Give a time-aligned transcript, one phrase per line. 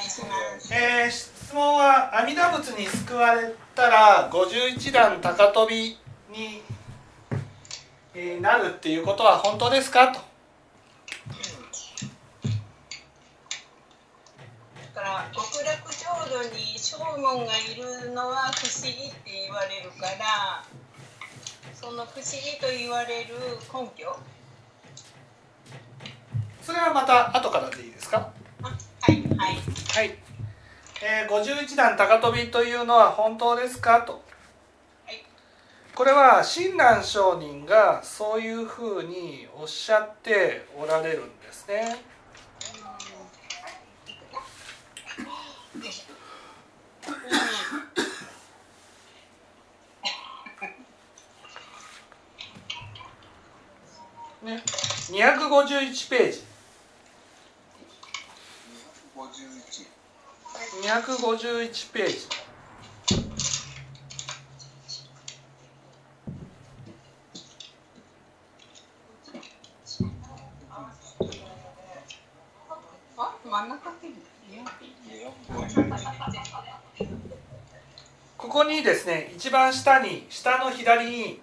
[0.00, 0.26] いしま
[0.60, 0.72] す。
[0.74, 5.96] えー質問は阿弥陀仏に救われたら51段高飛び
[6.36, 6.62] に、
[8.14, 10.08] えーなるっていうことは本当ですか？
[10.12, 10.18] と
[14.94, 20.64] だから極楽浄土に正門がいるのは不思議って言われるから、
[21.74, 23.34] その不思議と言われる
[23.72, 24.16] 根拠？
[26.62, 28.32] それはまた後からでいいですか？
[28.62, 29.56] あはいはい。
[29.96, 30.14] はい、
[31.02, 34.02] えー51段高飛びというのは本当ですか？
[34.02, 34.12] と。
[34.12, 34.18] は
[35.10, 35.24] い。
[35.94, 41.96] これは親鸞上人がそういうふうにおっしゃっておられるんですね。
[54.42, 54.62] ね。
[55.08, 56.44] 251ページ
[59.16, 59.86] 51
[60.82, 62.46] 251ページ。
[78.36, 81.40] ここにですね一番下に下の左に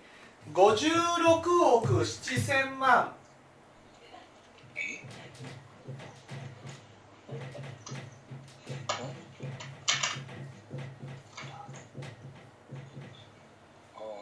[0.54, 3.14] 56億7000万ああ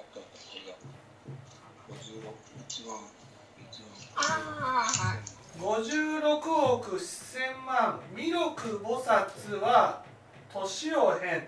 [0.02, 0.74] ったあったこれだ
[1.90, 1.96] 56
[2.68, 2.98] 一番
[3.70, 5.42] 一番ああはい。
[5.62, 8.00] 56億1000万。
[8.16, 10.04] 弥勒菩薩は
[10.52, 11.48] 年を変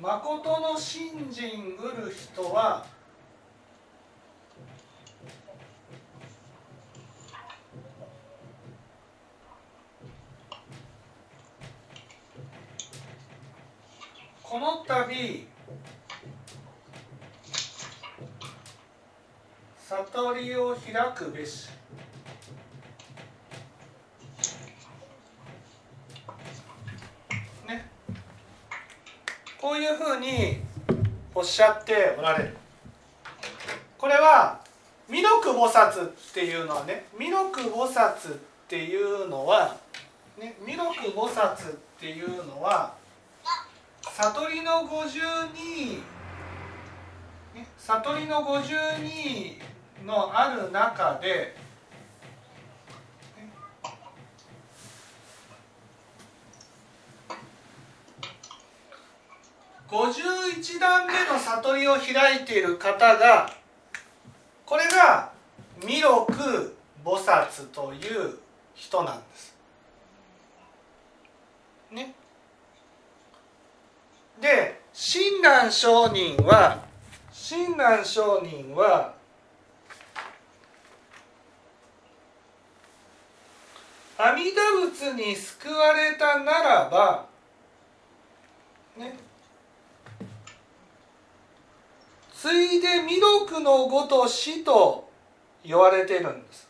[0.00, 2.86] 誠の信心うる人は
[14.50, 15.46] この度
[19.76, 21.68] 悟りを開くべし。
[27.68, 27.90] ね。
[29.60, 30.62] こういうふうに
[31.34, 32.56] おっしゃっておられる。
[33.98, 34.62] これは
[35.10, 39.76] 弥勒菩薩っていうのはね弥勒菩薩っていうのは、
[40.38, 40.84] ね、弥勒
[41.14, 42.96] 菩薩っていうのは
[44.20, 46.02] 悟りの52
[47.54, 51.54] ね悟りの52のある中で
[53.36, 53.52] ね
[59.88, 63.48] 51段目の悟りを開いている方が
[64.66, 65.30] これが
[65.80, 66.26] 弥勒
[67.04, 68.36] 菩薩という
[68.74, 69.47] 人なんです。
[74.40, 76.78] で親鸞上人は
[77.32, 79.14] 親鸞上人は
[84.16, 87.26] 阿弥陀仏に救われたならば
[88.96, 89.16] ね
[92.34, 95.08] ついで弥勒のごとしと
[95.64, 96.67] 言われてるんです。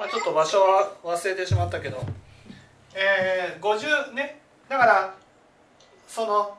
[0.00, 2.02] まあ、ちょっと場所は忘れてしまったけど、
[2.94, 4.40] えー、50ね。
[4.66, 5.14] だから
[6.08, 6.56] その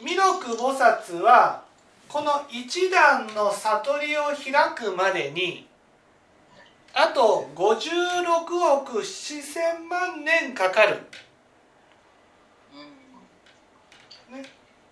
[0.00, 1.64] 弥勒菩薩は
[2.08, 5.66] この一段の悟りを開くまでに
[6.92, 10.98] あと56億7,000万年かかる、
[14.30, 14.44] ね、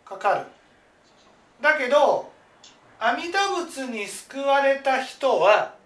[0.04, 0.46] かかる。
[1.60, 2.32] だけど
[2.98, 5.80] 阿弥陀仏に救われた人は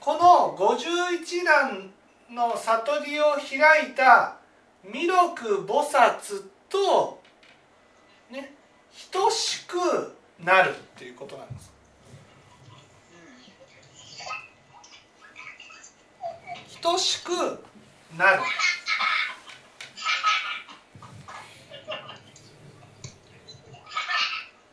[0.00, 1.90] この51段
[2.30, 4.36] の悟りを開いた
[4.84, 5.34] 弥勒
[5.66, 7.20] 菩薩と
[8.30, 8.54] ね
[9.10, 9.76] 等しく
[10.38, 11.72] なるっていうことなんです。
[16.80, 17.32] 等しく
[18.16, 18.42] なる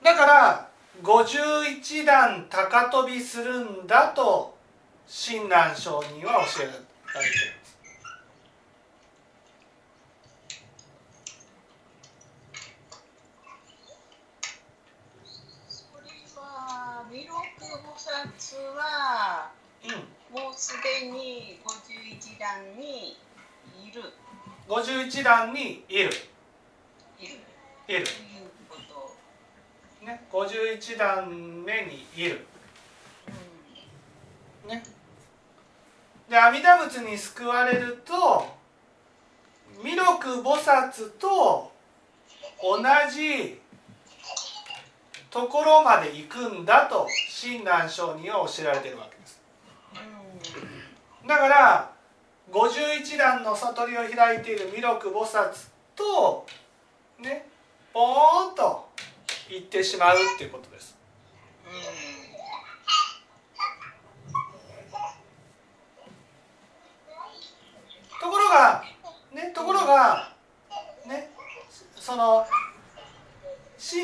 [0.03, 0.69] だから
[1.01, 4.54] 51段高飛びするんだと
[5.07, 7.77] 親鸞上人は教えられています。
[15.69, 19.51] それは弥勒菩薩は
[19.83, 19.91] うん。
[20.35, 23.15] もうすでに51段に
[23.87, 24.01] いる。
[24.67, 26.09] 51段にいる。
[27.19, 27.39] いる。
[27.87, 28.05] いる。
[30.01, 32.45] ね51段目にいる。
[34.65, 34.94] うね
[36.29, 38.47] で阿弥陀仏に救われると
[39.83, 41.71] 弥勒菩薩と
[42.61, 42.79] 同
[43.11, 43.59] じ
[45.29, 49.41] ところまで行くんだと親鸞上人は教えられてるわけです。
[51.27, 51.91] だから
[52.51, 55.51] 51段の悟りを開いている弥勒菩薩
[55.95, 56.45] と
[57.19, 57.47] ね
[57.93, 58.89] ポーンと
[59.49, 60.95] 行ってしまうっていうことです。
[68.25, 68.83] ところが
[69.35, 70.31] ねところが
[71.07, 71.29] ね
[71.95, 72.43] その
[73.77, 73.97] し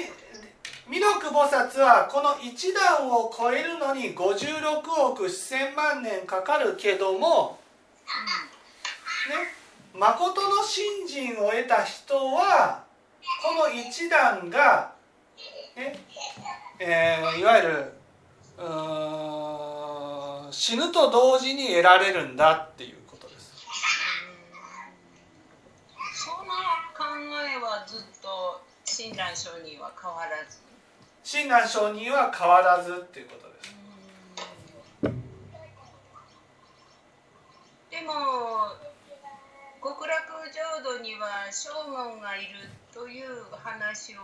[0.87, 7.59] 弥勒菩薩はこの一段を超えるのに56億7,000万年かかるけども
[9.95, 12.83] ね誠の信心を得た人は
[13.41, 14.93] この一段が、
[15.75, 15.97] ね
[16.79, 17.93] えーいわゆる
[20.51, 23.53] 死ぬと同時に得られるんだっていうことです。
[26.13, 26.37] その
[26.93, 27.05] 考
[27.41, 28.61] えはずっと
[29.01, 30.59] 親鸞上人は変わらず
[31.23, 33.73] 親鸞上人は変わらずっていうことです。
[37.89, 38.13] でも
[39.81, 44.19] 極楽浄土には正門がいるという話を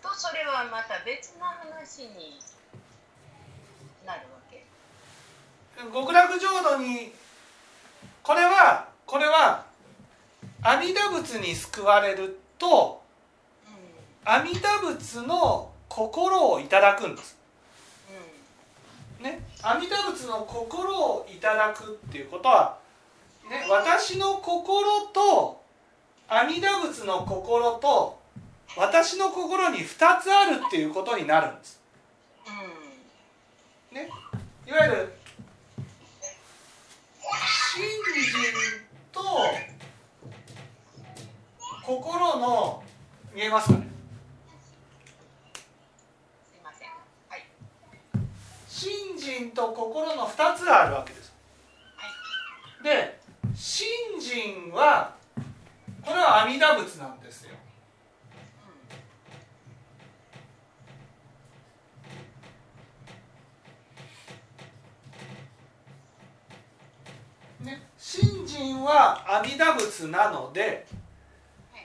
[0.00, 2.38] とそれはまた別な話に
[4.06, 4.64] なるわけ。
[5.76, 7.12] 極楽浄土に
[8.22, 9.66] これはこれは
[10.62, 12.97] 阿弥陀仏に救われるとうん
[14.28, 17.38] 阿弥陀仏の心をいただくんです。
[19.18, 22.76] うね、阿弥陀仏の心をいただくっていうことは、
[23.48, 25.62] ね、私の心と
[26.28, 28.18] 阿弥陀仏の心と
[28.76, 31.80] 私の心に2つあるっていうことになるんです。
[32.44, 34.10] んうんね、
[34.66, 35.12] いわゆる
[37.74, 38.42] 信心
[39.10, 39.22] と
[41.82, 42.82] 心の
[43.34, 43.88] 見えますかね
[46.44, 46.88] すいません。
[47.28, 47.44] はい。
[48.68, 51.34] 信心と心の2つあるわけです。
[52.84, 53.18] で
[53.56, 53.88] 信
[54.20, 55.16] 心は
[56.04, 57.54] これは阿弥陀仏なんですよ。
[67.60, 70.86] ね、信心は阿弥陀仏なので、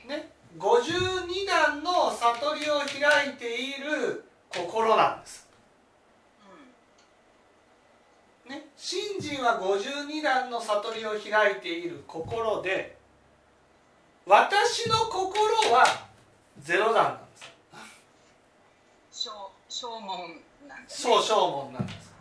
[0.08, 0.30] ね、
[0.60, 5.44] 52段の悟りを開いている心なんです。
[8.48, 10.60] ね、信心は52段の
[10.94, 12.96] 悟りを開いている心で
[14.26, 15.84] 私の心は
[16.60, 17.52] ゼロ段なんです。
[19.12, 19.32] 正
[19.68, 20.20] 正門
[20.68, 22.14] なんですそう正門なんです。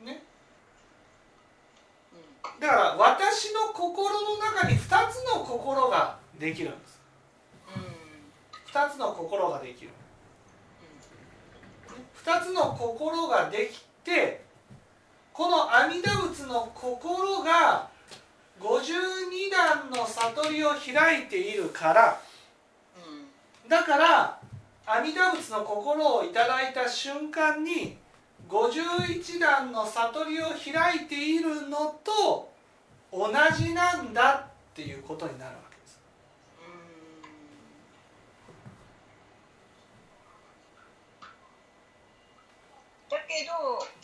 [0.00, 0.22] うんね、
[2.12, 2.16] う
[2.58, 7.00] んだから私の心の中に2つの心ができるんです。
[7.74, 7.82] うん
[8.72, 9.90] 2つの心ができる。
[12.24, 14.45] 2つの心ができて
[15.36, 17.90] この阿弥陀仏の心が
[18.58, 22.18] 52段の悟りを開いているから
[22.96, 24.40] うんだから
[24.86, 27.98] 阿弥陀仏の心をいただいた瞬間に
[28.48, 32.50] 51段の悟りを開いているのと
[33.12, 36.00] 同じなんだっていうことになるわけです。
[43.10, 43.95] だけど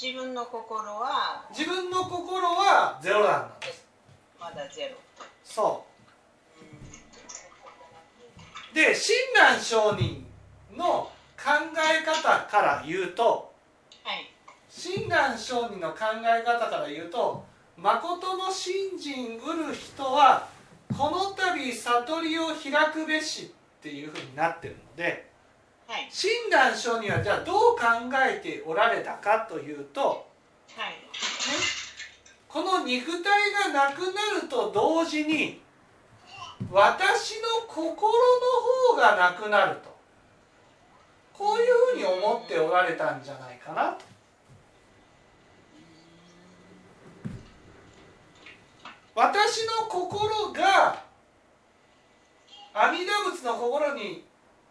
[0.00, 3.86] 自分の心は自分の心はゼロ段なんです。
[4.38, 4.96] まだゼロ。
[5.42, 5.84] そ
[8.72, 9.16] うで親
[9.56, 10.26] 鸞上人
[10.76, 13.54] の考え方から言うと
[14.04, 14.30] はい。
[14.68, 17.44] 親鸞上人の考え方から言うと
[17.78, 20.48] 誠の信心うる人は
[20.96, 23.44] この度悟りを開くべし
[23.78, 25.30] っていうふうになってるので
[25.86, 26.08] はい。
[26.10, 27.84] 親鸞上人はじゃあどう考
[28.28, 30.26] えておられたかというと、
[30.76, 30.92] はい。
[30.92, 31.76] ね、
[32.86, 35.60] 肉体がなくなると同時に
[36.70, 39.96] 私の心の方がなくなると
[41.32, 44.04] こういうふうに思っておられたんじゃないかなと。
[49.14, 51.02] 私の心が
[52.74, 54.25] 阿弥陀仏の心に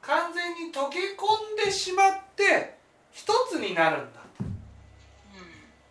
[0.05, 2.77] 完全に溶け込んでしまって
[3.11, 4.21] 一つになるんだ。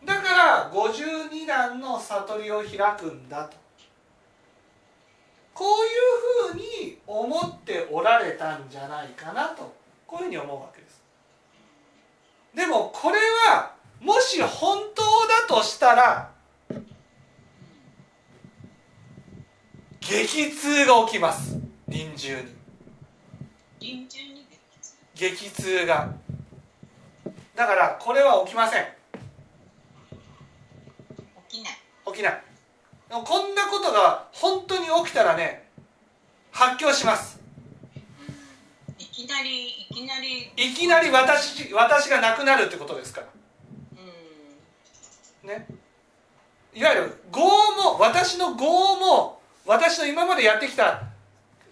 [0.04, 3.56] だから52段の悟りを開くんだと。
[5.52, 9.72] こういうふうに思っておられたんじゃないかなと
[10.06, 11.02] こういうふうに思うわけです。
[12.54, 13.18] でもこれ
[13.48, 16.30] はもし本当だとしたら
[20.00, 21.58] 激痛が起きます。
[21.88, 22.53] 臨終に
[23.84, 24.46] 臨終に
[25.14, 26.08] 激痛が。
[27.54, 28.86] だからこれは起きません。
[31.50, 31.78] 起きない。
[32.06, 32.42] 起きない。
[33.10, 35.68] こんなことが本当に起きたらね
[36.50, 37.38] 発狂します。
[38.98, 40.50] いきなりいきなり。
[40.56, 43.26] いきなり私私がなくなるってことですから。
[45.42, 45.48] うん。
[45.50, 45.66] ね。
[46.72, 48.64] いわゆる業も私の業
[48.96, 51.02] も私の今までやってきた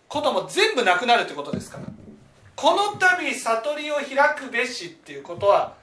[0.08, 1.84] ことも全部なくなるってことですから
[2.62, 5.74] この度悟りを開くべしっていうことは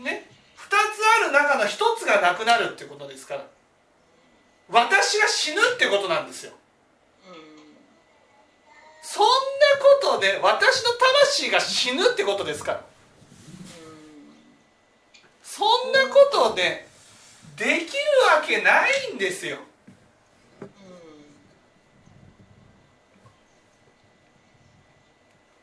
[0.00, 0.74] ね2つ
[1.22, 3.46] ある中の1つがなくなるってことですから
[4.68, 6.52] 私が死ぬってことなんですよ。
[9.02, 9.28] そんな
[10.10, 12.84] ことで私の魂が死ぬってことですから。
[15.44, 16.88] そんなことで
[17.56, 17.78] できる
[18.36, 19.58] わけないんですよ
[20.60, 20.68] うん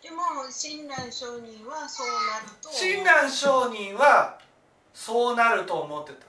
[0.01, 2.69] でも親鸞上人はそうなると。
[2.71, 4.39] 親鸞上人は
[4.93, 6.25] そうなると思ってた、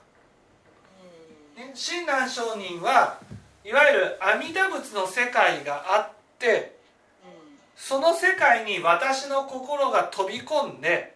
[1.57, 1.67] うん。
[1.67, 3.19] ね、親鸞上人は
[3.63, 6.77] いわゆる阿弥陀仏の世界があって
[7.23, 7.57] うん。
[7.75, 11.15] その世界に私の心が飛び込んで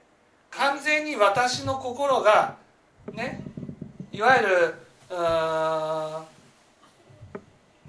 [0.52, 2.56] 完全に私の心が
[3.14, 3.42] ね
[4.12, 4.76] いわゆる
[5.10, 6.26] うーん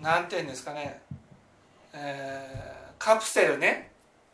[0.03, 1.03] なんていうんですかね、
[1.93, 3.90] えーカプセルね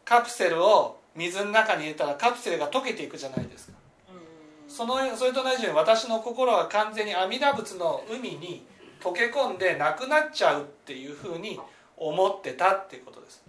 [0.06, 3.72] カプセルを水の中に入れたらカプセルが溶けていくじゃないですか。
[4.12, 4.70] うん。
[4.70, 8.64] そのそれと同じように私の心が完全に阿弥陀仏の海に
[9.00, 11.58] 溶け込んでなくなっちゃうっていうふうに
[11.96, 13.42] 思ってたっていうことです。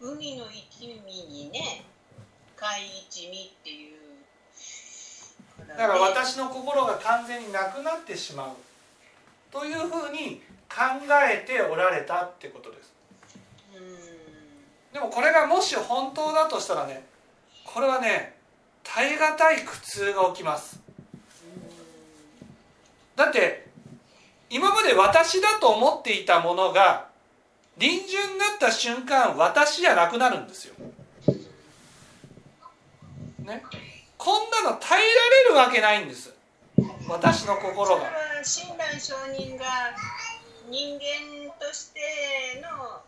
[0.00, 0.12] うん。
[0.14, 1.84] 海の生き身にね
[2.56, 2.68] 海
[3.06, 4.00] 一味っていう。
[5.68, 8.48] だから私の心が完全になくなってしまう。
[9.52, 10.40] というふうに
[10.70, 10.84] 考
[11.30, 12.94] えておられたってことです。
[12.94, 12.99] うん
[14.92, 17.04] でもこれがもし本当だとしたらね
[17.64, 18.34] これはね
[18.82, 20.80] 耐え難い苦痛が起きます
[23.16, 23.68] だって
[24.48, 27.08] 今まで私だと思っていたものが
[27.78, 30.74] 臨終になった瞬間私じゃなくなるんですよ。
[33.38, 33.64] ね、
[34.18, 36.32] こんなの耐えられるわけないんです
[37.08, 38.02] 私の心が。
[38.44, 39.64] 親鸞上人が
[40.68, 43.00] 人間としての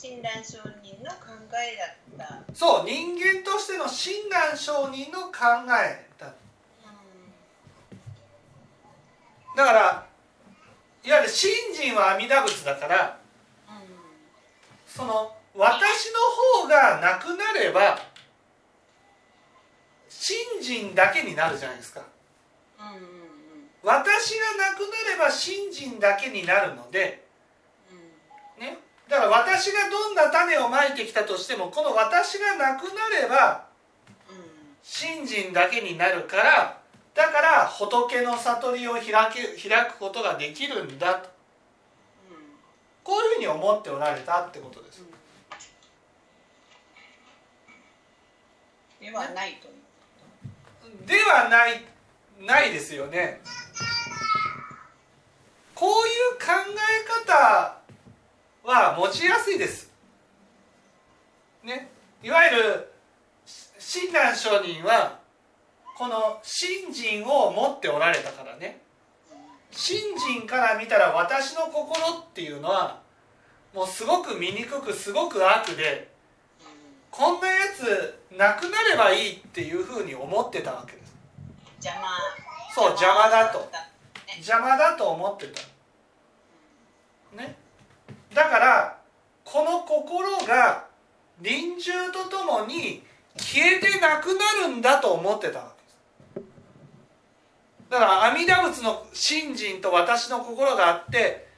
[0.00, 1.76] 親鸞上人の考え
[2.16, 5.36] だった、そう人間としての親鸞上人の考
[5.84, 6.32] えだ。
[9.54, 10.06] だから
[11.04, 13.20] いわゆる信心は阿弥陀仏だから
[14.86, 17.98] その私の方がなくなれば
[20.08, 22.02] 信心だけになるじゃないですか。
[22.78, 23.00] うんうんうん。
[23.82, 27.28] 私がなくなれば信心だけになるので
[29.10, 33.66] だから私がどんな種をまいてきたとしてもこの私がなくなれば
[34.30, 34.36] うん
[34.82, 36.80] 信心だけになるから
[37.14, 41.28] だから仏の悟りを開け開くことができるんだと。
[43.02, 45.02] こういうふうに思っておられたってことです。
[49.00, 49.68] ではないと。
[51.04, 51.84] ではない
[52.40, 53.40] ないですよね。
[55.74, 56.52] こういう考
[57.26, 57.79] え方
[58.64, 59.92] は持ちやすいです。
[61.62, 61.90] ね。
[62.22, 62.92] いわゆる
[63.78, 65.18] 親鸞上人は
[65.96, 68.80] この信心を持っておられたからね。
[69.70, 73.00] 信心から見たら私の心っていうのは
[73.74, 76.10] もうすごく醜くすごく悪で
[77.10, 81.16] こんなやつなくなればいいっていうふうに思ってたわけです。
[81.82, 82.08] 邪魔。
[82.74, 83.58] そう邪魔だと。
[83.58, 83.66] ね。
[84.36, 85.60] 邪魔だと思ってた。
[87.36, 87.56] ね
[88.34, 88.98] だから
[89.44, 90.84] この心が
[91.40, 93.02] 臨終とともに
[93.36, 95.72] 消えてなくなるんだと思ってたわ
[96.34, 96.50] けです。
[97.90, 101.48] だから阿弥陀仏の信心と私の心があって、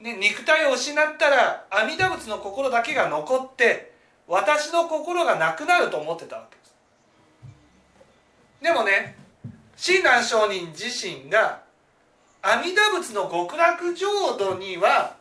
[0.00, 3.92] ね、肉体を失ったら阿弥陀仏の心だけが残って
[4.28, 6.74] 私の心がなくなると思ってたわけです。
[8.62, 9.16] でもね
[9.76, 11.62] 親鸞上人自身が
[12.42, 15.16] 阿弥陀仏の極楽浄土には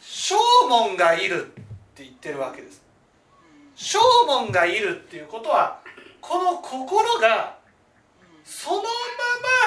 [0.00, 0.34] 正
[0.68, 1.50] 門がいるっ
[1.94, 2.82] て言ってるわけです。
[3.76, 5.80] 正門がいるっていうことは
[6.20, 7.56] この心が
[8.44, 8.84] そのま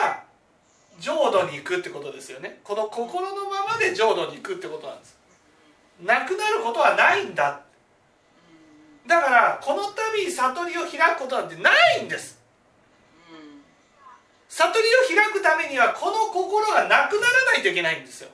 [0.06, 0.24] ま
[1.00, 2.60] 浄土に行くってことですよね。
[2.63, 5.18] この心のままで浄土に行くってことなんです。
[6.02, 7.62] なくなることはないんだ。
[9.08, 12.40] だからこの度悟りを開くことなんてないんです。
[14.50, 18.30] 悟りを開くためにはこの心がなくならないといけないんですよ。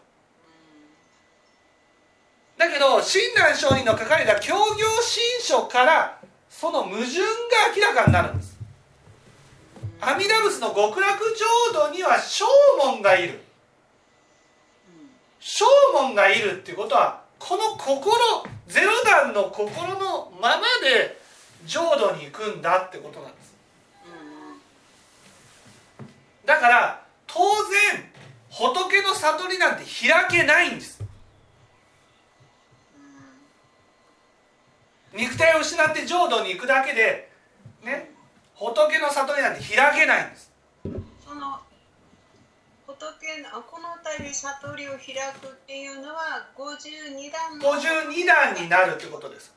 [2.60, 7.08] だけど親鸞上人の書かれた教行新書からその矛盾が
[7.74, 8.60] 明らかになるんです。
[10.02, 12.44] 阿弥陀仏の極楽浄土には正
[12.78, 13.40] 門がいる。
[15.40, 15.64] 正
[15.94, 18.14] 門がいるっていうことはこの心
[18.68, 21.18] ゼロ段の心のままで
[21.66, 23.54] 浄土に行くんだってことなんです。
[26.46, 28.12] だから当然
[28.50, 30.99] 仏の悟りなんて開けないんです。
[35.14, 37.30] 肉体を失って浄土に行くだけで
[37.84, 38.12] ね
[38.54, 40.52] 仏の悟りなんて開けないんです。
[41.26, 41.60] その
[42.86, 47.80] 仏のこの度悟りを開くっていうのは52段の。
[47.80, 49.56] 52段になるってことです。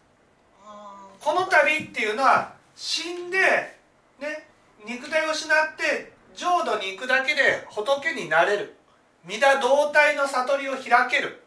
[0.65, 3.39] あこの旅っていうのは死んで、
[4.21, 4.47] ね、
[4.87, 8.77] 肉体を失って浄土に行くだけで仏になれる。
[9.27, 11.43] 御陀同体の悟りを開ける。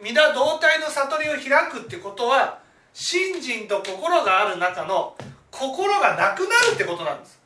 [0.00, 2.60] 御陀同体の悟りを開くってことは
[3.00, 5.14] 信心と心がある中の
[5.52, 7.38] 心がなくなるってことなんです。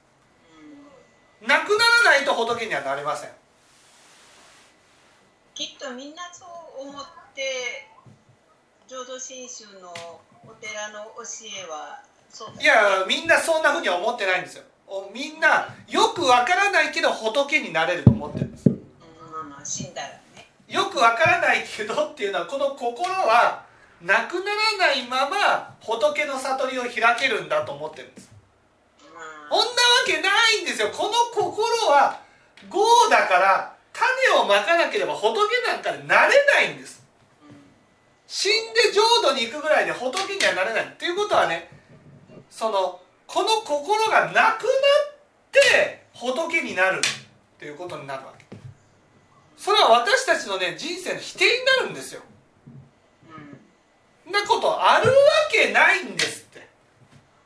[1.47, 3.31] なくならないと仏にはなれません。
[5.55, 6.47] きっとみんなそ
[6.79, 7.87] う思って
[8.89, 9.93] 浄土真宗の
[10.43, 11.23] お寺の教
[11.63, 12.63] えはそうだ。
[12.63, 14.65] いやみんなそんなふうには思ってないんですよ。
[14.87, 18.71] おみんなよくわからないけど仏になれると思ってるんです。
[18.71, 18.81] うん
[19.31, 20.49] まあまあ死んだらね。
[20.67, 23.71] よくわからないけどっていうのはこの心は
[24.03, 28.31] なくならないまま仏の悟りを開けるんだと思ってるんです。
[29.15, 29.71] まそんなわ
[30.07, 30.91] けないんですよ。
[30.91, 32.21] この心は
[32.71, 35.35] 業だから種をまかなければ仏
[35.69, 37.03] なんかになれないんです。
[38.27, 41.69] 死んで浄土に行くぐらいで仏にはなれないっていうことはね
[42.51, 44.59] そのこの心がなくなっ
[45.53, 48.45] て仏になるっていうことになるわけ。
[49.57, 52.23] それは私たちのね人生の否定になるんですよ
[54.31, 55.15] なことあるわ
[55.51, 56.69] けないんですって。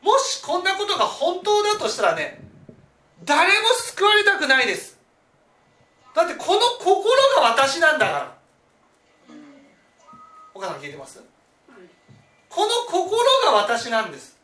[0.03, 2.41] もしこんなことが本当だとしたらね
[3.25, 4.99] 誰も救われたくないです。
[6.15, 7.01] だってこの心
[7.37, 8.37] が私なんだから。
[10.55, 11.23] お母さん聞いてます？
[12.49, 14.39] この心が私なんです。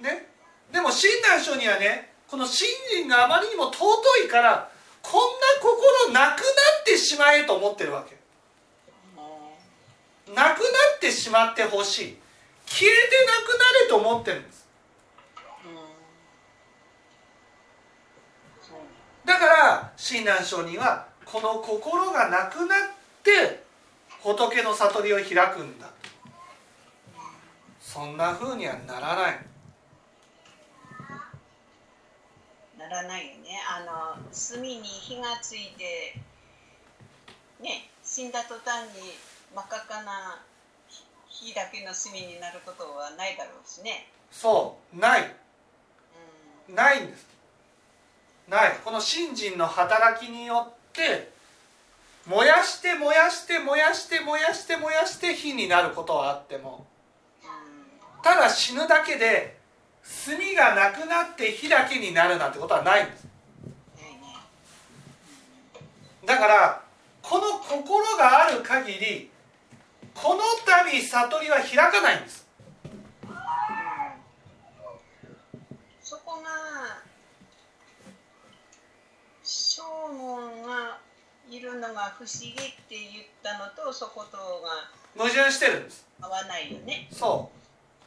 [0.00, 0.28] ね？
[0.70, 3.86] でも親鸞書にはねこの信心があまりにも尊
[4.26, 5.22] いからこんな
[5.62, 6.44] 心なくな
[6.82, 8.17] ってしまえと思ってるわけ。
[10.34, 10.64] なくな
[10.96, 12.18] ってしまってほしい。
[12.66, 14.68] 消えてなくなれと思ってるんです。
[19.24, 22.78] だから親鸞上人はこの心がなくなっ
[23.22, 23.62] て
[24.20, 25.90] 仏の悟りを開くんだ。
[27.80, 29.46] そんな風にはならない。
[32.78, 33.60] ならないよね。
[33.68, 36.18] あの炭に火がついて
[37.60, 39.12] ね死んだ途端に
[39.54, 40.42] 真っ赤っかな
[41.28, 45.34] 火だけの炭になることはないだろうしね、そうない。
[46.68, 46.74] うん。
[46.74, 47.26] ないんです。
[48.48, 48.76] ない。
[48.84, 51.30] この信心の働きによって
[52.26, 56.86] 燃やして燃やして燃やして燃やして燃やして火になることはあっても
[57.42, 59.56] うただ死ぬだけで
[60.26, 63.28] 炭がなくなって火だけになるなんてことはないんです。
[66.26, 66.82] だから
[67.22, 69.30] この心がある限り
[70.20, 72.44] この度悟りは開かないんです。
[76.02, 76.48] そこが
[79.44, 80.98] 正門が
[81.48, 86.04] いるのが不思議って言ったのとそことが矛盾してるんです。
[86.20, 87.08] 合わないよね。
[87.12, 87.50] そ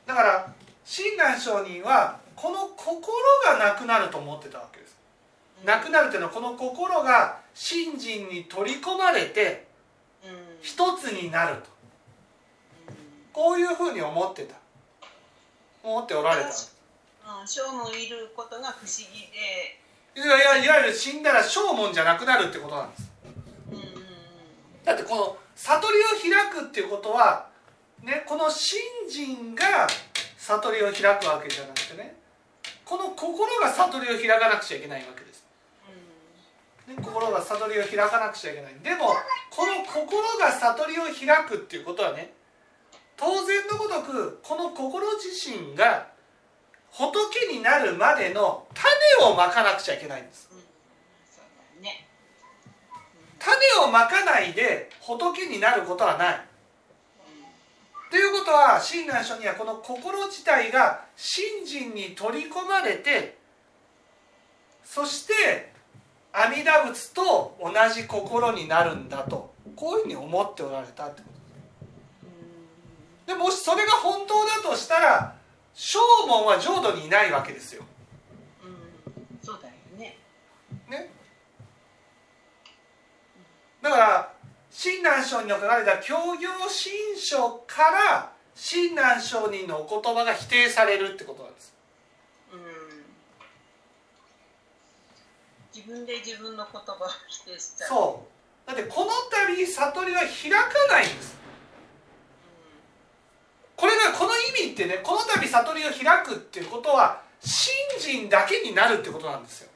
[0.06, 0.08] う。
[0.08, 4.98] だから親鸞上人はこの心がなくなると思ってたわけです。
[5.64, 9.68] なくなるというのはこの心が信心に取り込まれて
[10.26, 10.52] うん。
[10.62, 11.71] 一つになると
[13.34, 14.56] こういうふうに思ってた。
[15.84, 16.48] 思っておられた。
[16.48, 19.80] うん、正門いることが不思議で。
[20.14, 23.12] いやいわいわゆる死んだら正門じゃなくなるってことなんです。
[23.72, 23.78] うん。
[23.78, 23.84] うん
[24.84, 27.48] だってこの悟りを開くっていうことは
[28.04, 29.88] ねこの信心が
[30.38, 32.16] 悟りを開くわけじゃなくてね
[32.84, 35.46] この心が悟りを開かなくちゃいけないわけです、
[36.88, 38.76] ね、心が悟りを開かなくちゃいけない。
[38.84, 39.14] でも
[39.50, 42.34] この心が悟りを開くっていうことはね
[43.22, 46.08] 当然のごとくこの心自身が
[46.90, 50.50] 仏になるまでの種をまかなくちゃいけないんです。
[50.52, 51.84] うん。
[51.84, 52.08] ね。
[53.38, 53.56] 種
[53.86, 56.42] をまかないで仏になることはない。
[58.10, 63.38] ということは親鸞書にはこの心自体が信心に取り込まれて
[64.84, 65.72] そして
[66.34, 71.31] 阿弥陀仏と同じ心になるんだとこういうふうに思っておられたってこと
[73.26, 75.36] でもしそれが本当だとしたら
[75.74, 77.84] 正門は浄土にいないわけですよ。
[78.64, 78.72] うん。
[78.72, 80.18] うんそうだよね。
[80.90, 81.10] ね、
[83.82, 84.34] だから
[84.70, 91.74] 親鸞聖人の書かれた教行新書から親鸞聖人のお言葉が否定されるってことなんです。
[92.54, 92.62] うん。
[95.74, 97.90] 自分で自分の言葉を否定しちゃう。
[97.90, 98.32] そう。
[98.68, 101.41] だってこの度悟りは開かないんです
[104.02, 109.70] これがこの意味ってねこの度悟りを開くっていうことは信心だけになるってことなんですよ。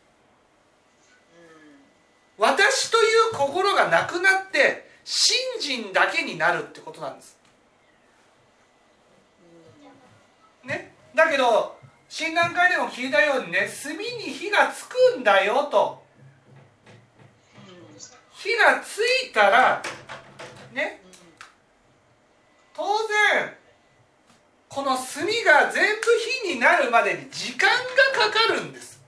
[2.40, 2.44] うん。
[2.44, 7.38] 私という心がなくなって信心だけになるってことなんです。
[10.64, 11.78] ね、だけど
[12.10, 16.04] 診断会でも聞いたようにね炭に火がつくんだよと。
[17.68, 17.76] うん。
[18.34, 19.84] 火がついたら
[20.74, 21.04] ね？
[22.74, 23.56] 当然
[24.76, 26.02] この炭が全部
[26.44, 29.02] 火になるまでに時間がかかるんです。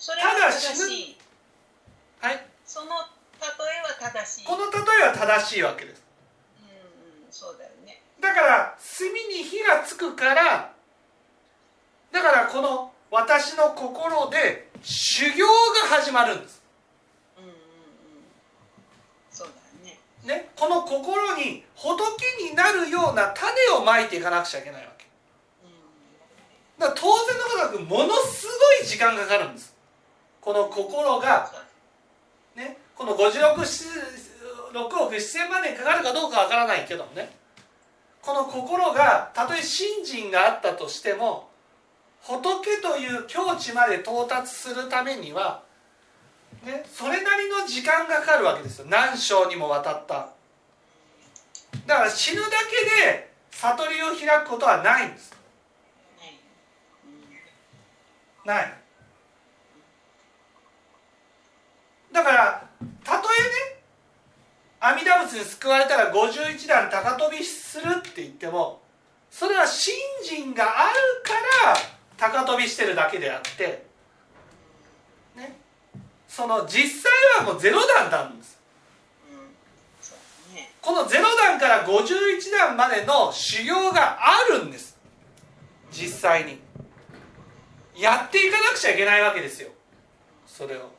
[0.00, 1.14] ただ死ぬ。
[2.20, 2.46] はい。
[2.64, 4.46] その例えは正しい。
[4.46, 6.02] この例えは正しいわけです。
[6.62, 8.00] うんうんそうだよね。
[8.20, 10.72] だから炭に火がつくから
[12.10, 16.62] だからこの私の心で修行が始まるんです
[17.36, 17.56] うんうんうん
[19.30, 19.64] そうだ
[20.24, 22.00] ね、この心に仏
[22.50, 25.06] になるような種をまいていかなくちゃいけないわけ。
[26.78, 28.46] だから当然のことなくものす
[28.80, 29.74] ごい時間かかるんです。
[30.40, 31.50] この心が、
[32.56, 33.54] ね、この56
[34.72, 37.30] 6億7000万年かかるかどうかわからないけどね。
[38.22, 41.48] この心がたとえ信心があったとしても
[42.22, 45.62] 仏という境地まで到達するためには、
[46.64, 48.86] ね、それなりの時間がかかるわけですよ。
[48.88, 50.30] 何章にもわたった。
[51.86, 55.34] だから死ぬだけで悟りを開くことはないんです。
[58.44, 58.74] ない。
[62.12, 62.64] だから
[63.02, 63.82] たとえね
[64.80, 68.80] 阿弥陀仏に救われたら51段高飛びするって言っても
[69.30, 71.34] それは信心があるか
[71.66, 71.76] ら
[72.16, 73.86] 高飛びしてるだけであって
[76.34, 78.58] その実際はもうゼロ段なんです。
[79.30, 79.54] うん。
[80.82, 84.98] このゼロ段から51段までの修行があるんです。
[85.92, 86.58] 実際に。
[87.96, 89.68] やっていかなくちゃいけないわけですよ。
[90.44, 90.90] それを。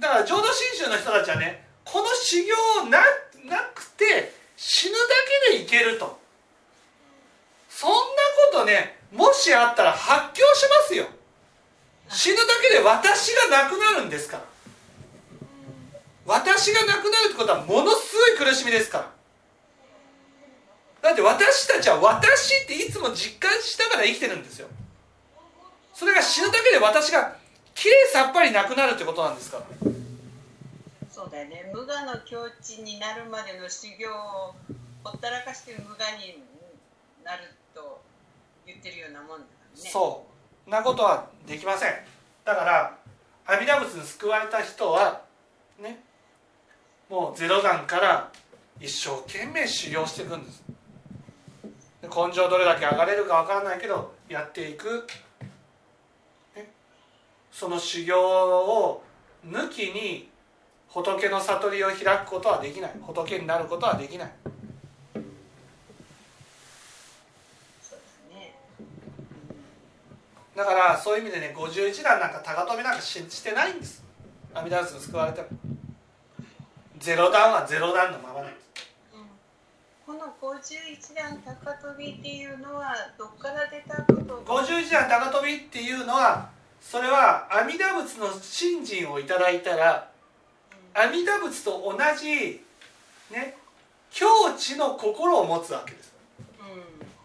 [0.00, 3.00] だから浄土真宗の人たちはねこの修行な
[3.44, 4.98] なくて死ぬだ
[5.50, 6.18] けでいけると。
[7.68, 7.96] そんな
[8.50, 11.04] ことねもしあったら発狂しますよ
[12.08, 14.44] 死ぬだけで私がなくなるんですから。
[16.26, 19.10] 私がなくなるってことはものすごい苦しみですから。
[21.02, 24.68] だって私たちは私っていつも実感しながら生きてるんですよ。
[25.92, 27.36] それが死ぬだけで私が
[27.74, 29.64] きれいさっぱりなくなるってことなんですから。
[31.10, 31.70] そうだよね。
[31.74, 34.54] 無我の境地になるまでの修行を
[35.04, 36.42] ほったらかして無我に
[37.22, 38.00] なると
[38.66, 39.44] 言ってるようなもんだか
[39.76, 39.90] らね。
[39.90, 40.33] そう
[40.66, 41.92] なことはできません。
[42.44, 42.96] だから
[43.46, 45.22] 阿弥陀仏に救われた人は
[45.80, 46.02] ね
[47.08, 48.30] もうゼロ段から
[48.80, 50.62] 一生懸命修行していくんです。
[52.02, 55.06] で根性どれだけ上がれるか分からないけどやっていく、
[56.56, 56.70] ね、
[57.50, 59.02] その修行を
[59.46, 60.28] 抜きに
[60.88, 62.92] 仏の悟りを開くことはできない。
[63.02, 64.32] 仏になることはできない
[67.82, 67.98] そう
[68.30, 68.54] だね
[70.56, 74.04] だからそういう意味でね51段なんか高飛びなんかししてないんです。
[74.54, 75.48] 阿弥陀仏に救われても。
[76.98, 78.64] ゼロ段はゼロ段のままなんです。
[80.06, 90.10] このの51段高跳びっていうのはどっから出たこと51段高跳びっていうのはそれは阿弥陀仏の信心をいただいたら
[90.94, 92.62] 阿弥陀仏と同じ
[93.30, 93.56] ね
[94.10, 96.14] 境地の心を持つわけです。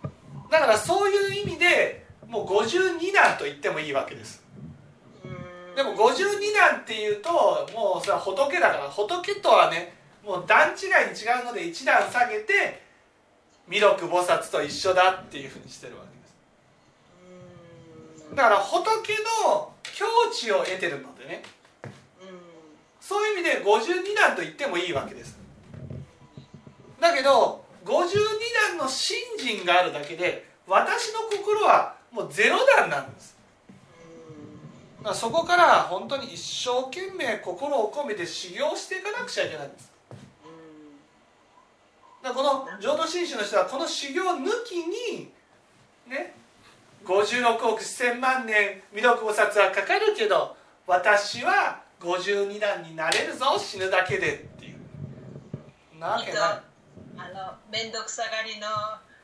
[0.03, 4.43] うだからそういう意味でもう52段と言ってもいいわけです。
[5.75, 7.31] でも52段っていうと
[7.73, 12.81] もうそれは仏だから仏とはねもう段違いに違うので1段下げて
[13.67, 16.35] 弥勒菩薩と一緒だっていうふうにしてるわけです。
[18.29, 18.35] うん。
[18.35, 21.43] だから仏の境地を得てるのでね。
[21.83, 21.89] うん。
[22.99, 25.39] そういう意味で52段と言ってもいいわけです。
[26.99, 27.95] だけど52
[28.69, 33.37] 段の信心があるだけで私の心はもうゼロ段なんです。
[34.99, 39.91] だからそこから本当に一生懸命心を込めて修行していかなくちゃいけないんです。
[42.21, 45.31] だこの浄土真宗の人はこの修行抜きに
[46.07, 46.33] ね
[47.05, 54.79] 56億1000万年弥勒菩薩はかかるけど私は52段になれるぞ死ぬだけでっていう。
[55.99, 56.69] なわけない。
[57.71, 58.67] 面倒くさがりの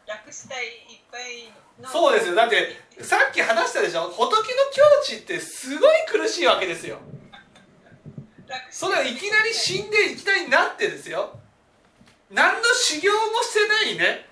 [0.05, 0.71] 楽したいいっ
[1.11, 1.51] ぱい
[1.83, 2.35] そうですよ。
[2.35, 4.09] だってさっき話したでしょ？
[4.09, 4.37] 仏の
[4.71, 6.99] 境地ってすごい苦しいわけですよ。
[8.47, 11.37] 楽それはいきなり死んでいきなりなってですよ。
[12.31, 14.25] 何の修行もしてないね。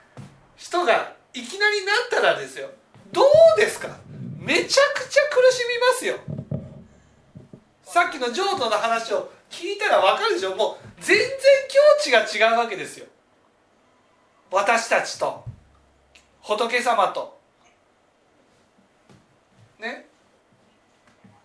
[0.55, 2.69] 人がいきなりなったらですよ。
[3.11, 3.25] どう
[3.57, 3.89] ですか？
[4.39, 6.19] めちゃくちゃ苦しみますよ。
[7.83, 10.55] さっきの浄土の話を聞いたら分かるでしょ？
[10.55, 11.27] もう全然
[11.67, 13.07] 境地が違うわけですよ。
[14.49, 15.43] 私たちと。
[16.41, 17.32] 仏様と
[19.83, 20.07] ね。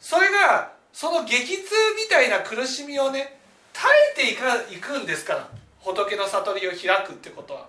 [0.00, 3.38] それがその激痛みたいな苦しみをね
[3.72, 5.48] 耐えていかいくんですから。
[5.80, 7.68] 仏の悟りを開くってことは。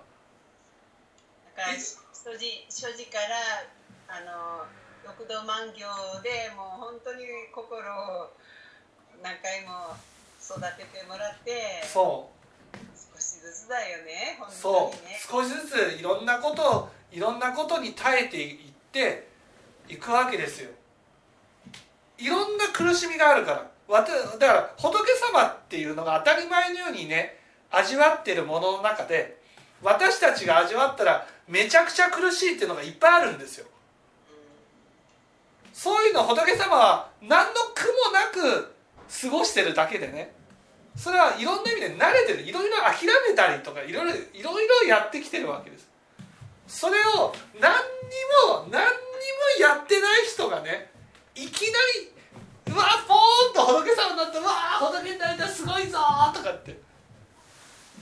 [1.56, 3.64] だから所持所持から
[4.08, 4.66] あの
[5.06, 5.74] 六道万行
[6.22, 8.30] でもう本当に心を
[9.22, 9.96] 何回も
[10.42, 12.76] 育ててもらってそう。
[13.16, 15.20] 少しずつだよね本そう当にね。
[15.20, 19.29] 少しずついろんなことをいろんなことに耐えていって
[19.90, 20.70] いくわけですよ。
[22.18, 23.70] いろんな苦しみがあるから。
[23.90, 27.36] だから仏様っていうのが当たり前のようにね
[27.72, 29.40] 味わってるものの中で
[29.82, 33.66] 私たちが味わったらめちゃくちゃ苦しいっていうのがいっぱいあるんですよ。
[35.72, 38.74] そういうの仏様は何の苦もなく
[39.22, 40.32] 過ごしてるだけでね。
[40.96, 42.42] それはいろんな意味で慣れてる。
[42.42, 45.89] いろいろ諦めたりとかいろいろいろいろやってきてるわけです。
[46.70, 47.82] それを何に
[48.46, 48.80] も何にも
[49.60, 50.88] やってない人がね
[51.34, 56.78] いきなりうわポーンと仏様になってうわ仏になりたいすごいぞーとかって。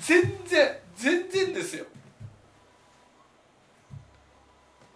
[0.00, 1.86] 全然全然ですよ。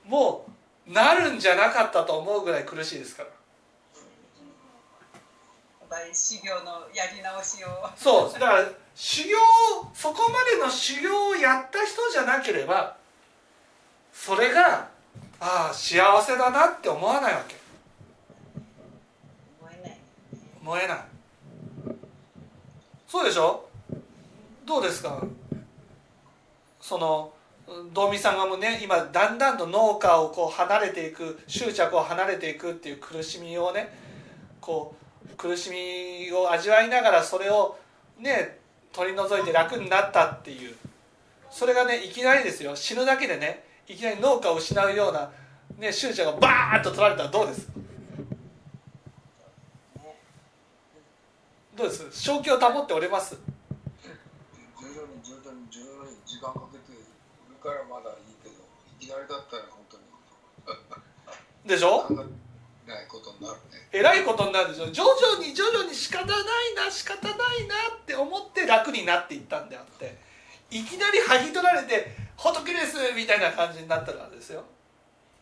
[0.04, 0.46] も
[0.87, 3.28] うなるんじゃなかったと思うぐらい苦しいですから。
[6.12, 7.68] 修行のやり直しを。
[7.96, 9.37] そうだから修行
[9.94, 13.00] そこまでの修行をやった人じゃなければ
[14.12, 14.88] それが
[15.40, 17.57] ああ幸せだなって思わないわけ。
[19.61, 19.98] 思えない
[20.62, 20.98] 思えない。
[23.09, 23.68] そうでしょ？
[24.64, 25.22] どうですか？
[26.81, 27.33] その
[27.92, 33.92] 道美さんがもうね今だんだんと農家をこう離れていく執着を離れていくっていう苦しみをね
[34.61, 34.94] こ
[35.33, 37.79] う苦しみを味わいながらそれを
[38.18, 38.59] ね
[38.92, 40.77] 取り除いて楽になったっていう。
[41.51, 42.77] それがねいきなりですよ。
[42.77, 45.30] 死ぬだけでねいきなり農家を失うような、
[45.78, 47.68] ね、執着がバーッと取られたらどうです？
[51.76, 52.10] どうです？
[52.12, 53.36] 正気を保っておれます？
[54.80, 57.04] 徐々に徐々に徐々に時間かけている
[57.62, 58.54] からまだいいけど
[59.00, 60.04] いきなりだったら本当に。
[61.66, 62.02] でしょ？
[62.02, 63.88] 考えないことになるね。
[63.92, 64.90] えらいことになるでしょ？
[64.90, 66.38] 徐々に徐々に仕方ない
[66.76, 70.18] な仕方ないなって思って楽になっていったんであって
[70.70, 74.64] いきなり剥ぎ取られて「仏です」みたいな感じになったらですよ。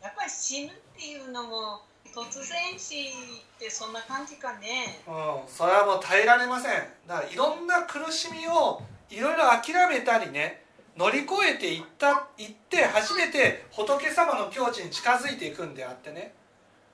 [0.02, 1.82] やっぱり死ぬっていうのも
[2.14, 3.12] 突然死っ
[3.58, 5.02] てそんな感じかね。
[5.06, 6.72] うんそれはもう耐えられません。
[7.06, 10.64] だからいろんな苦しみをいろいろ諦めたりね
[10.96, 16.34] 乗り越えていったいって初めて仏様の境地に近づいていくんであってね。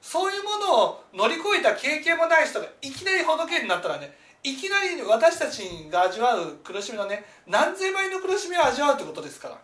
[0.00, 9.58] そういうものを乗り越えた経験もない人がいきなり仏になったらねいきなり私たちが味わう苦しみのね何千倍の苦しみを味わうってことですから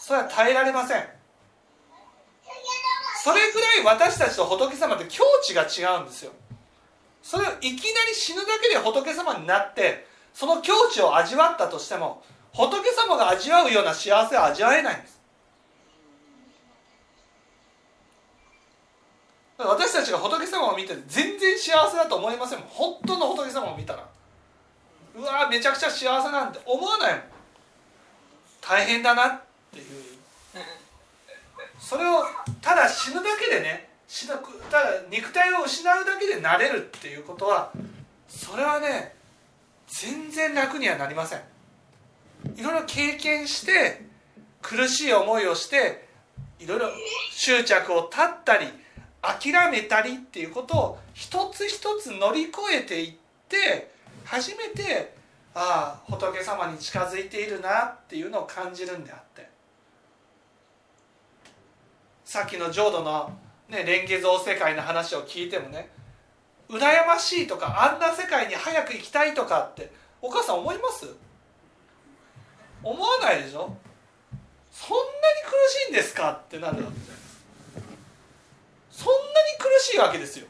[0.00, 1.04] それは耐えられません。
[3.22, 6.32] それぐらい私たちと仏様って境地が違うんですよ。
[7.22, 12.22] それをいきなり死ぬだけで仏様になってその境地を味わったとしても
[12.54, 15.20] 仏様が味わうような幸せは味わえないんです。
[19.58, 24.08] 私たちが仏様を見て全然幸せだと思いません本当の仏様を見たら。
[25.14, 27.22] うわめちゃくちゃ幸せなんて思わないもん。
[28.62, 29.84] 大変だなっていう。
[31.78, 32.24] それを
[32.60, 34.34] ただ死ぬだけでね死ぬ
[34.70, 37.72] ただ肉体を失うだけでなれるっていうことは
[38.28, 39.14] それはね
[39.86, 41.40] 全然楽にはなりません。
[42.56, 44.02] いろいろ経験して
[44.62, 46.08] 苦しい思いをして
[46.58, 46.88] いろいろ
[47.30, 48.66] 執着を断ったり
[49.22, 53.14] 諦めたりっていうことを一つ一つ乗り越えていっ
[53.48, 53.90] て
[54.24, 55.14] 初めて
[55.54, 59.49] ああ仏様に近づいているなっていうのを感じるんであって。
[62.30, 63.36] さっきの浄土の、
[63.68, 65.90] ね、蓮華像世界の話を聞いてもね
[66.68, 69.90] 羨ましいとかあんな世界に早く行きたいとかって
[70.22, 71.08] お母さん思います？
[72.84, 73.76] 思わないでしょ？
[74.70, 75.08] そんなに
[75.44, 77.20] 苦しいんですかってなるわけじゃない。
[78.92, 80.46] そんなに苦しいわけですよ。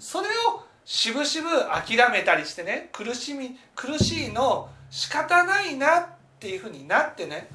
[0.00, 6.06] それをしぶしぶ諦めたりしてね苦しみ苦しいの仕方ないなっ
[6.40, 7.48] ていうふうになってね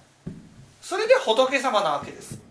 [0.82, 2.42] それで仏様なわけです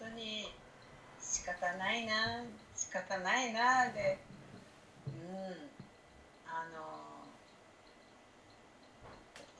[0.00, 0.52] 本当に
[1.20, 2.12] 仕方ないな
[2.74, 4.18] 仕方ないなで
[5.06, 5.12] うん
[6.44, 7.22] あの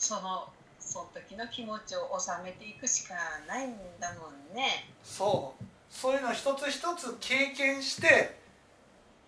[0.01, 0.49] その
[0.81, 3.15] その時の気持ちを収めていくしか
[3.47, 8.37] ないんだもんねそうそういうの一つ一つ経験して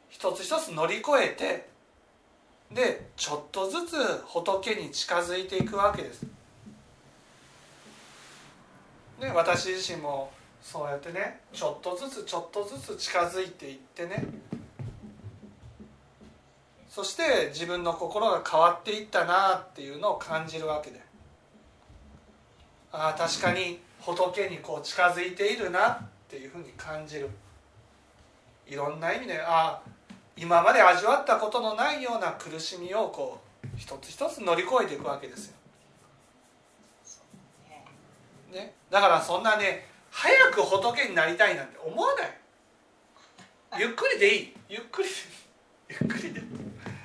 [0.08, 1.68] 一つ一つ乗り越えて
[2.74, 6.24] でちょっとずつ仏に近づいていくわけです。
[9.20, 10.32] ね、私自身も
[10.64, 14.24] そうやってねちょっとずつちょっとずつ近づいていってね。
[16.88, 21.00] そして自分の心が変わっていったなっていうのを感じるわけで。
[22.90, 25.98] ああ確かに仏にこう近づいているなっ
[26.28, 27.28] ていうふうに感じる。
[28.66, 29.90] いろんな意味でああ
[30.34, 35.54] 今まで味わったことのないような苦しみをこう一つ一つ乗り越えていくわけですよ。
[38.52, 43.80] ね、だからそんなね早く仏になりたいなんて思わない。
[43.80, 44.56] ゆっくりでいい。
[44.68, 45.08] ゆっくり。
[45.08, 45.14] で
[45.88, 46.40] ゆっくりで。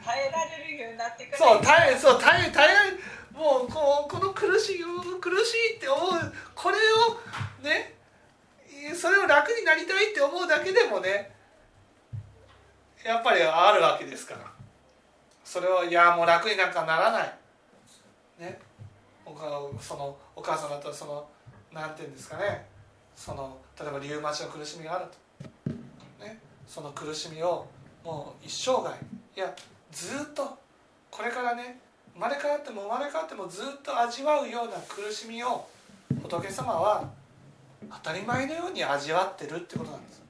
[0.05, 4.83] 耐えられるようになってくそう耐えそう耐え耐えもうこうこの苦しい
[5.19, 6.33] 苦しいって思う。
[6.53, 7.19] これを
[7.63, 7.95] ね
[8.95, 11.31] それを楽になりたいって思うだけでもね
[13.03, 14.41] やっぱりあるわけですから。
[15.43, 17.33] それをいやもう楽になんかならない。
[18.39, 18.59] ね。
[19.81, 21.27] そのお母さんだったらその
[21.73, 22.67] なんて言うんですかね
[23.19, 25.05] その例えばリウマチの苦しみがある
[25.67, 27.67] と、ね、その苦しみを
[28.05, 28.95] もう一生涯。
[29.35, 29.53] いや
[29.91, 30.57] ずっと
[31.11, 31.79] これからね
[32.13, 35.67] 生まれ変わっても生まれ変わってもずっと味わうような苦しみを
[36.23, 37.09] 仏様は
[37.91, 40.21] 当たり前のように味わってるってことなんです。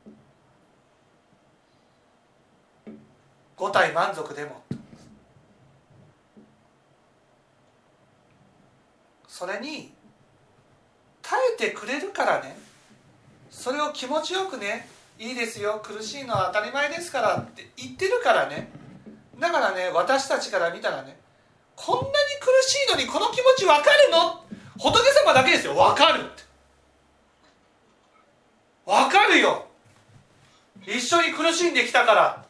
[3.55, 4.63] 五体満足でも
[9.27, 9.91] それに
[11.21, 12.68] 耐えてくれるからね
[13.59, 18.71] それを気持ちよくねいいですよ苦しいのは当たり前ですからって言ってるからね。
[19.37, 21.19] だからね私たちから見たらね
[21.75, 24.41] こんなに苦しいのにこの気持ち分かるの？
[24.77, 25.75] 仏様だけですよ。
[25.75, 26.43] 分かるって。
[28.85, 29.67] 分かるよ。
[30.87, 32.45] 一緒に苦しんできたから。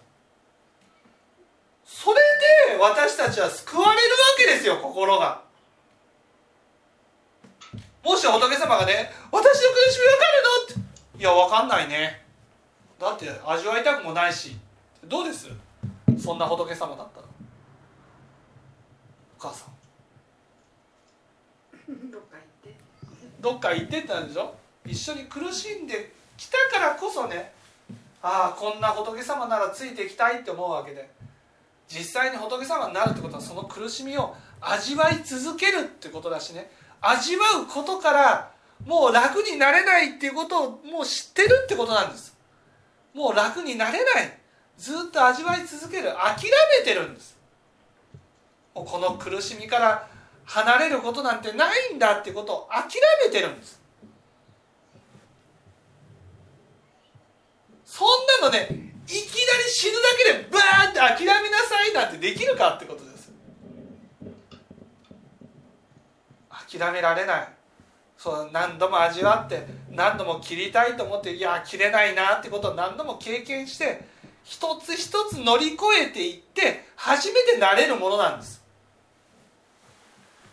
[1.86, 2.20] それ
[2.76, 5.42] で私たちは救われるわけですよ心が。
[8.04, 10.44] もし仏様がね「私の苦しみ分かる
[10.78, 10.89] の?」って
[11.20, 12.22] 「いや分かんないね。
[12.98, 14.56] だって味わいたくもないし。
[15.04, 15.50] どうです？
[16.18, 17.28] そんな仏様だったら。
[19.38, 19.74] お母さん。
[22.10, 22.76] どっか行って。
[23.42, 24.56] どっか行ってたんでしょ？
[24.86, 27.54] 一緒に苦しんできたからこそね。
[28.22, 31.10] ああこんな仏様ならついていきたいって思うわけで。
[31.90, 36.72] 実際に仏様になるってことはその苦しみを味わい続けるってことだしね。
[37.02, 38.52] 味わうことから
[38.86, 42.38] もう楽になれないっていうことをもう知ってるってことなんです。
[43.14, 44.40] もう楽になれない。
[44.78, 46.12] ずっと味わい続ける。
[46.12, 46.50] 諦
[46.80, 47.38] めてるんです。
[48.74, 50.08] もうこの苦しみから
[50.46, 53.80] 離れることなんてないんだってことを諦めてるんです。
[57.86, 58.08] そん
[58.42, 63.32] なのねいきなり死ぬだけでバーンって諦めなさいなんてできるかってことです。
[66.50, 67.59] 諦められない。
[68.22, 74.02] そう何度も味わって何度も切りたいと思っていや切れないなってことを何度も経験して
[74.44, 78.62] 一つ一つ乗り越えていって初めてなれるものなんです。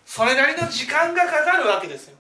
[0.05, 2.17] それなりの時間がかかるわけですよ。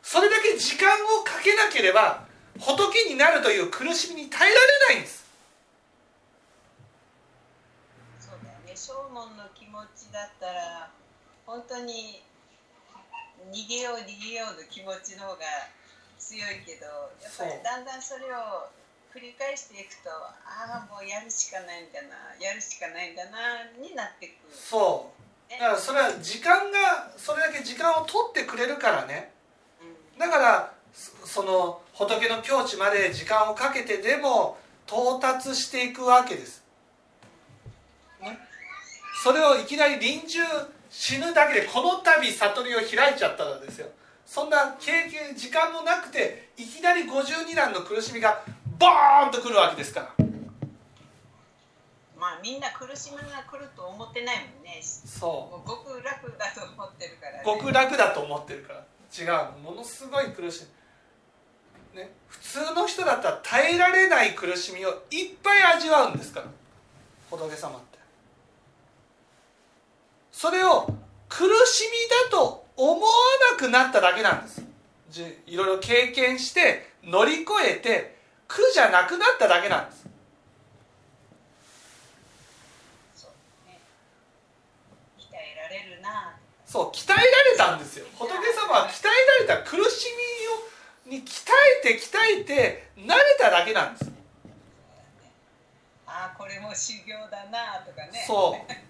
[0.00, 0.88] それだけ時間
[1.20, 2.24] をかけなければ
[2.58, 5.26] 仏になるという苦しみに耐えられないんです。
[8.20, 8.72] そうだよね。
[8.74, 10.88] 正門の気持ちだったら
[11.44, 12.22] 本当に
[13.52, 15.46] 逃げよう逃げようの気持ちの方が
[16.18, 16.86] 強いけど
[17.22, 18.70] やっぱりだんだんそれを
[19.14, 24.52] 繰り返していくとああもうやるしかないんだなやるしかないんだなになってくる。
[24.52, 25.12] そ
[25.48, 25.50] う。
[25.50, 29.30] だからそれは時間がそれだけ時間を取ってくれるからね。
[29.80, 30.18] うん。
[30.18, 36.62] だからそその仏の境地まで時間をかけてでも到達していくわけです、
[38.20, 38.38] ね、
[39.22, 40.42] それをいきなり臨終
[40.90, 43.88] 死ぬだけでこの度悟りを開いちゃったらですよ。
[44.24, 48.42] そんな経験時間もなくていきなり52段の苦しみが
[48.78, 50.24] ボーンとくるわけですから。
[52.18, 54.80] まあみんな苦しみが来ると思ってないもんね。
[54.82, 57.42] そもう極楽だと思ってるからね。
[57.42, 58.84] う極楽だと思ってるから。
[59.16, 59.24] 違
[59.58, 60.66] うものすごい苦し
[61.94, 66.46] み、ね、普通の人だったら耐えられない苦しみをいっぱい味わうんですから。
[67.30, 67.95] 仏様って
[70.36, 70.86] それを
[71.30, 73.10] 苦しみだと思わ
[73.52, 74.62] なくなっただけなんです。
[75.08, 80.06] じいろいろ経験して乗り越えて苦じゃなくなっただけなんです。
[83.14, 83.30] そう
[83.66, 83.80] ね。
[85.24, 87.18] 鍛えら
[87.52, 88.04] れたんですよ。
[88.18, 90.06] 仏様は鍛えられた苦し
[91.06, 91.46] みをに鍛
[91.82, 94.12] えて鍛えて慣れただけなんです。
[96.06, 98.22] ああこれも修行だなとかね。
[98.26, 98.72] そう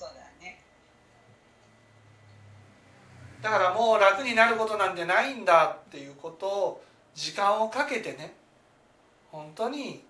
[0.00, 0.62] だね
[3.42, 6.84] だからもう楽になることなんてないんだっていうことを
[7.14, 8.34] 時間をかけてね
[9.30, 10.04] 本当に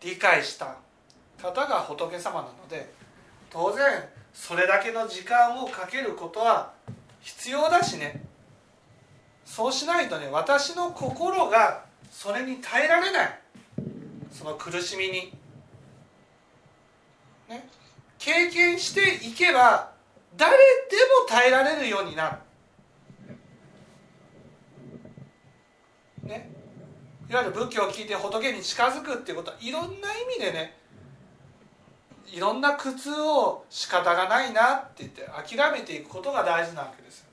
[0.00, 0.76] 理解した
[1.40, 2.92] 方が仏様なので
[3.50, 6.72] 当然それだけの時間をかけることは
[7.20, 8.22] 必要だしね。
[9.44, 13.40] そうしないとね私の心がそれに耐えられない。
[14.30, 15.32] その苦しみに。
[17.48, 17.68] ね。
[18.18, 19.95] 経験していけば
[20.36, 20.62] 誰で
[21.22, 22.38] も耐えられるようになる。
[26.28, 26.50] ね、
[27.30, 30.76] いわゆる仏教を聞いて仏に近づくっていうことはいろんな意味でね
[32.26, 35.22] いろんな苦痛を仕方がないなって言って
[35.56, 37.26] 諦めていくことが大事なわけですよ。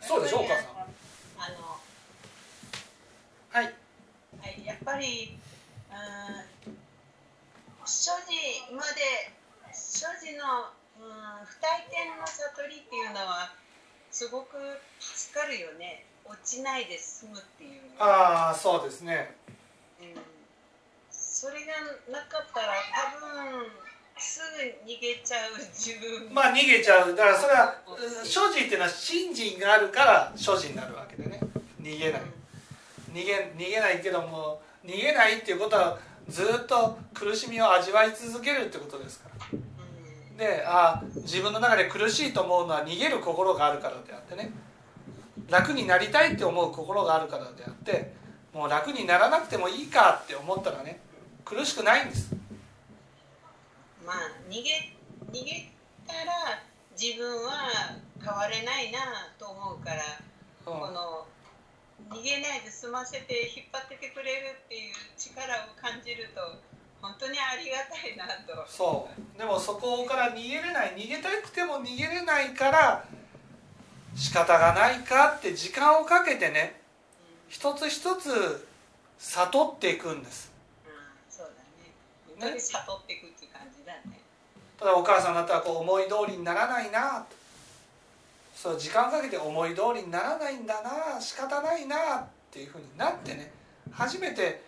[0.00, 0.64] そうでしょお母さん。
[1.38, 1.78] あの
[3.50, 3.64] はい。
[3.64, 3.70] は
[4.48, 5.38] いやっぱり
[5.90, 6.76] うん
[7.86, 9.37] 所持まで
[9.78, 13.52] 所持のうん不退転の悟りっていうのは
[14.10, 14.56] すごく
[14.98, 16.04] 助かるよね。
[16.24, 19.34] 落ちないで済むっていうああそうですね。
[20.00, 20.14] うん。
[21.10, 21.72] それが
[22.12, 22.74] なかったら
[23.16, 23.66] 多分
[24.18, 24.40] す
[24.84, 27.14] ぐ逃げちゃう自分まあ逃げちゃう。
[27.14, 31.40] だからそれはうん所持っていうのは信心があるから所持になるわけでね。
[31.80, 32.22] 逃げない。
[33.12, 35.98] 逃げ逃げないけども逃げないっていうことは
[36.28, 39.46] ずっと苦しみを味わい続けるってことですから。
[39.52, 39.67] うん
[40.38, 44.52] であ自分の中で苦しいと思うのは逃げる心があるからであってね。
[45.48, 48.12] 楽になりたいって思う心があるからであって
[48.52, 51.00] もう楽にならなくてもいいかって思ったらね
[51.44, 52.34] 苦しくないんです。
[54.04, 54.16] まあ
[54.48, 54.94] 逃げ
[55.32, 55.72] 逃げ
[56.06, 56.62] たら
[56.92, 57.52] 自分は
[58.22, 58.98] 変われないな
[59.38, 60.02] と思うから、
[60.66, 60.80] うん。
[60.80, 61.26] この
[62.10, 66.40] 逃げないで済ませて引っ張っててくれるっていう力を感じると
[67.00, 68.68] 本当にありがたいなと。
[68.68, 69.38] そう。
[69.38, 73.04] でもそこから逃げれない逃げたくても逃げれないから
[74.16, 76.80] 仕方がないかって時間をかけてね
[77.48, 78.66] 一つ一つ
[79.18, 80.52] 悟っていくんです。
[80.84, 80.92] うん、
[81.30, 81.92] そうだね。
[82.40, 84.20] 本当に悟っていくって感じだね。
[84.78, 87.20] ただお母さんだったらこう思い通りにならないな。
[87.20, 87.36] と
[88.54, 91.20] そう時間かけて思い通りにならないんだな。
[91.20, 91.96] 仕方ないな。
[92.18, 93.52] っていうふうになってね。
[93.92, 94.62] 初めて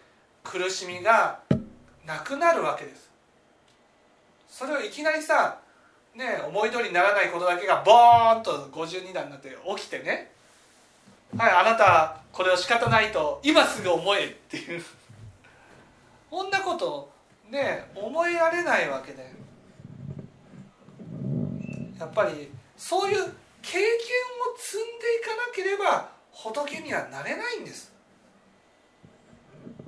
[0.45, 1.41] 苦しみが
[2.07, 3.11] なくなるわけです。
[4.49, 5.59] それをいきなりさ
[6.15, 10.33] ね思い通りにならないことだけがボーンと52段になって起きてね。
[11.37, 14.85] はいあなたこれを仕方ないと今すぐ思えっていう。
[16.31, 17.11] こんなこと
[17.51, 19.31] ね思えられないわけで。
[21.99, 23.17] やっぱりそういう
[23.63, 27.93] 経験を積んでいかなければ仏にはなれないんです。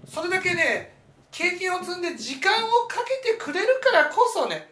[0.07, 0.92] それだけね
[1.33, 4.71] 経験を積んで時間をかけてくれるからこそね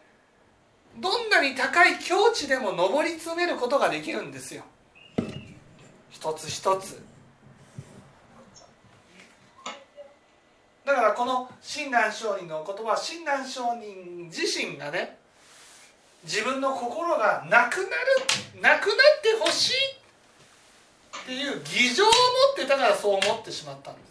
[1.01, 4.63] どんなに高い境地でも上り詰めることができるんですよ。
[6.11, 7.03] 一つ一つ。
[10.85, 15.17] だからこの親鸞上人の言葉は親鸞上人自身がね
[16.25, 19.75] 自分の心がなくなるなくなってほしい
[21.23, 24.10] っていう偽情を持ってたからそう思ってしまったんです。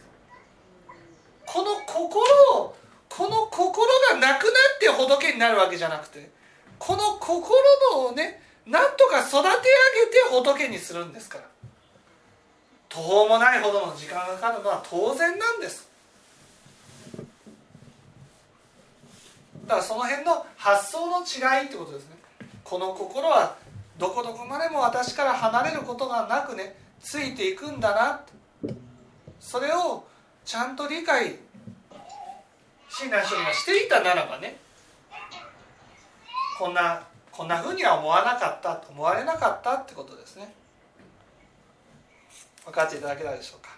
[1.52, 2.22] この心
[2.62, 2.76] を
[3.10, 6.30] この心がなくなって仏になるわけじゃなくて
[6.78, 7.50] この心
[8.06, 9.64] をねなんとか育て上げて
[10.30, 11.46] 仏にするんですから。
[12.88, 15.88] 途方もないほどの時間がかかるのは当然なんです。
[19.68, 22.18] だからその辺の発想の違いってことですね。
[22.64, 23.56] この心は
[24.00, 28.74] どこどこまでも私から離れることがなくねついていくんだな
[29.40, 30.04] それを
[30.46, 31.38] ちゃんと理解
[32.90, 34.58] 親鸞聖がしていたならばね
[36.58, 40.54] こんなこんなふうには思わなかった思われなかったってことですね。
[42.66, 43.69] 分かっていただけたでしょうか？